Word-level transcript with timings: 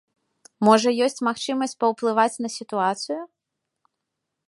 Можа, 0.67 0.93
ёсць 1.07 1.21
магчымасць 1.27 1.77
паўплываць 1.83 2.41
на 2.47 2.55
сітуацыю? 2.57 3.21